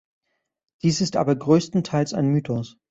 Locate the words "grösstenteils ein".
1.35-2.29